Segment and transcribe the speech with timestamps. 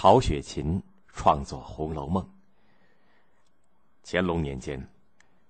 [0.00, 0.80] 曹雪芹
[1.12, 2.22] 创作《红楼梦》。
[4.04, 4.80] 乾隆年间，《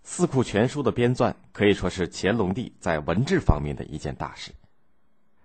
[0.03, 4.51] 四库全书》的编纂可以说是乾隆帝在文治方面的一件大事。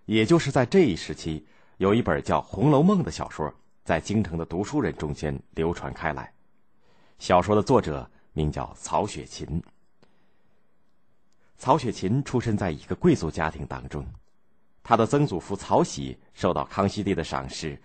[0.05, 1.45] 也就是在这一时期，
[1.79, 3.53] 有一本叫《红楼梦》的小说，
[3.83, 6.31] 在京城的读书人中间流传开来。
[7.19, 9.61] 小说的作者名叫曹雪芹。
[11.57, 14.07] 曹雪芹出生在一个贵族家庭当中，
[14.81, 17.77] 他的曾祖父曹玺受到康熙帝的赏识，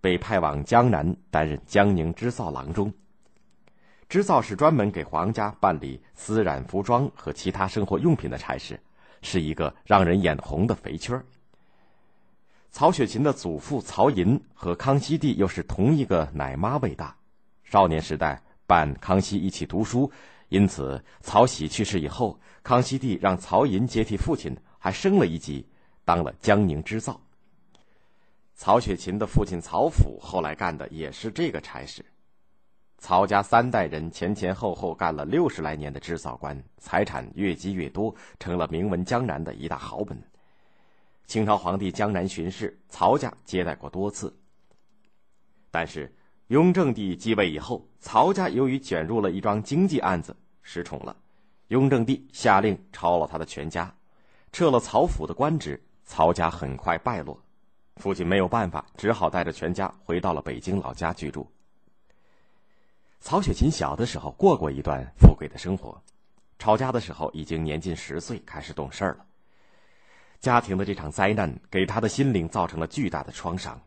[0.00, 2.92] 被派往江南担任江宁织造郎中。
[4.08, 8.80] 织造是专门给皇家办理丝染服装和其他生活用品的差事，
[9.20, 11.20] 是一个让人眼红的肥缺
[12.70, 17.16] 曹雪芹的祖父曹寅和康熙帝又是同一个奶妈喂大，
[17.64, 20.10] 少年时代伴康熙一起读书。
[20.50, 25.66] 因此，曹玺去世以后，康熙帝让曹寅接替父亲，还升了一级，
[26.04, 27.20] 当了江宁织造。
[28.56, 32.04] 曹雪芹的父亲曹府后来干的也是这个差事。
[32.98, 40.20] 曹家三代人前前后后干了六十来年的织造官，财产越积越多，成了名闻江南的一大豪门。
[41.26, 44.36] 清朝皇帝江南巡视，曹家接待过多次。
[45.70, 46.12] 但是。
[46.48, 51.16] 雍正帝继位以后，曹家由于卷入了一桩经济案子，失宠了。
[51.66, 53.92] 雍正帝下令抄了他的全家，
[54.52, 57.36] 撤了曹府的官职，曹家很快败落。
[57.96, 61.50] 父亲没有办法，只好带着全家回到了北京老家居住。
[63.20, 66.00] 曹雪芹小的时候过过一段富贵的生活，
[66.58, 69.26] 抄家的时候已经年近十岁，开始懂事了。
[70.38, 73.80] 家庭的这场灾难给他的心灵造成了巨大的创伤。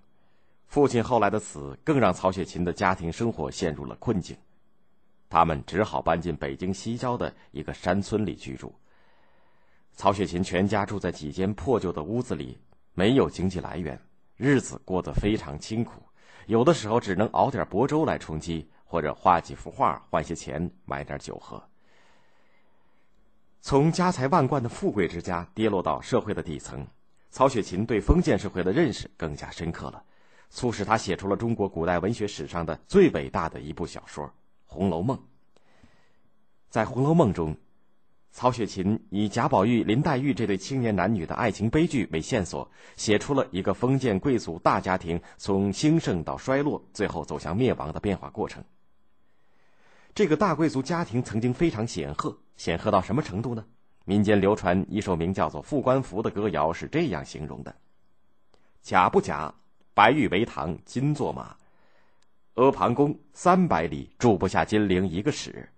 [0.66, 4.36] 父亲后来的死，更让曹雪芹的家庭生活陷入了困境，
[5.30, 8.74] 他们只好搬进北京西郊的一个山村里居住。
[9.94, 12.58] 曹雪芹全家住在几间破旧的屋子里，
[13.00, 13.98] 没有经济来源，
[14.36, 16.04] 日子过得非常清苦，
[16.48, 21.64] 有的时候只能熬点薄粥来充饥，或者画几幅画换些钱买点酒喝。
[23.62, 26.86] 从家财万贯的富贵之家跌落到社会的底层，
[27.32, 30.04] 曹雪芹对封建社会的认识更加深刻了。
[30.50, 34.26] 促使他写出了中国古代文学史上的最伟大的一部小说
[34.66, 35.16] 《红楼梦》。
[36.70, 37.56] 在《红楼梦》中，
[38.32, 48.64] 曹雪芹以贾宝玉、林黛玉这对青年男女的爱情悲剧为线索，写出了一个封建贵族大家庭从兴盛到衰落，最后走向灭亡的变化过程。
[50.14, 53.66] 这个大贵族家庭曾经非常显赫，显赫到什么程度呢？
[54.06, 57.76] 民间流传一首名叫做《副官服》的歌谣，是这样形容的
[58.82, 59.54] ：“假不假？”
[59.94, 61.58] 白玉为堂金作马，
[62.54, 65.70] 阿房宫三百里住不下金陵一个史。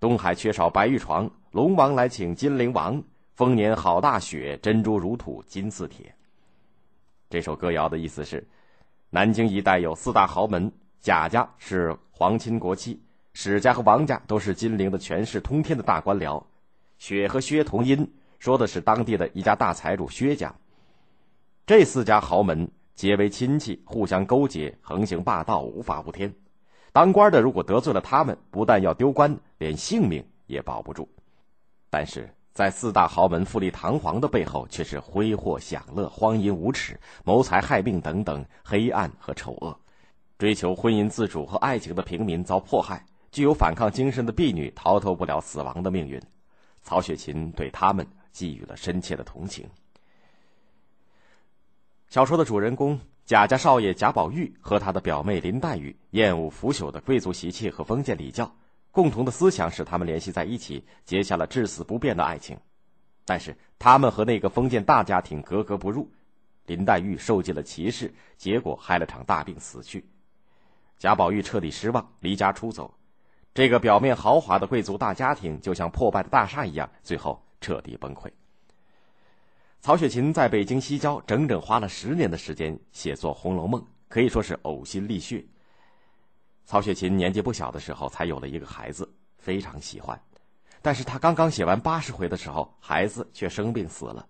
[0.00, 3.02] 东海缺少白玉床，龙王来请金陵王。
[3.34, 6.14] 丰年好大雪，珍珠如土金似铁。
[7.28, 8.48] 这首歌谣的意思是：
[9.10, 12.98] 南京一带有四大豪门，贾家是皇亲国戚，
[13.34, 16.42] 史家和王家都是金陵的权势通天的大官僚。
[16.96, 20.54] 雪和薛同音，说的是当地的一家大财主薛家。
[21.66, 22.70] 这四家豪门。
[22.96, 26.34] 结为亲戚，互相勾结，横行霸道，无法无天。
[26.92, 31.08] 当官的如果得罪了他们，不但要丢官，连性命也保不住。
[31.88, 39.78] 但是在四大豪门富丽堂皇的背后，却是挥霍享乐、荒淫无耻、谋财害命等等黑暗和丑恶。
[40.36, 46.20] 追求婚姻自主和爱情的平民遭迫害，具有反抗精神的婢女逃脱不了死亡的命运。
[46.82, 49.68] 曹雪芹对他们寄予了深切的同情。
[52.10, 58.52] 小说的主人公贾家少爷贾宝玉和他的表妹林黛玉厌恶腐朽的贵族习气和封建礼教，
[58.90, 62.58] 共同的思想使他们联系在一起，结下了至死不变的爱情。
[63.24, 66.10] 但是他们和那个封建大家庭格格不入，
[66.66, 70.04] 林黛玉受尽了歧视，结果害了场大病死去。
[70.98, 72.92] 贾宝玉彻底失望，离家出走。
[73.54, 78.28] 这个表面豪华的贵族大家庭就像破败的大厦一样，最后彻底崩溃。
[79.82, 85.42] 曹雪芹在北京西郊整整花了十年的时间写作《红楼梦》，可以说是呕心沥血。
[86.66, 90.20] 曹雪芹年纪不小的时候才有了一个孩子，非常喜欢，
[90.82, 94.26] 但是他刚刚写完八十回的时候，孩子却生病死了。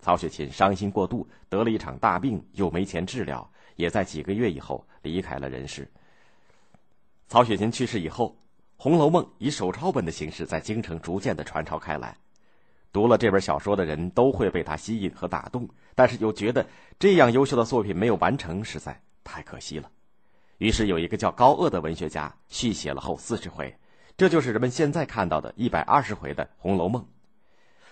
[0.00, 5.88] 曹雪芹伤心过度，得了一场大病，又没钱治疗，也在几个月以后离开了人世。
[7.28, 8.36] 曹雪芹去世以后，
[8.76, 12.16] 《红楼梦》以手抄本的形式在京城逐渐的传抄开来。
[12.92, 16.66] 读了这本小说的人都会被他吸引和打动，但是又觉得
[16.98, 19.90] 这样优秀的作品没有完成，实在太可惜了。
[20.58, 23.72] 于是有一个叫高鹗的文学家续写了后四十回，
[24.16, 27.02] 这就是人们现在看到的一百二十回的《红楼梦》。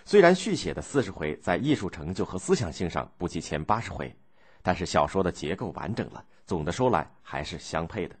[0.03, 4.13] 虽然续写的四十回在艺术成就和思想性上不及前八十回，
[4.61, 8.15] 但是小说的结构完整了，总的说来还是相配的。《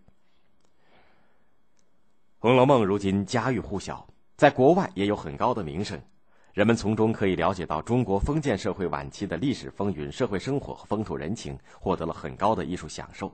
[2.39, 5.99] 红楼梦》如今家喻户晓，在国外也有很高的名声，
[6.57, 13.31] 人们从中可以了解到中国封建社会晚期的历史风云、社会生活和风土人情，获得了很高的艺术享受。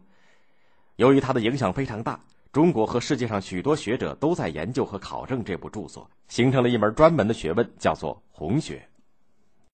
[0.97, 2.19] 由于它的影响非常大，
[2.51, 8.85] 中国和世界上许多学者都在研究和考证这部著作，形成了一门专门的学问，叫做红学。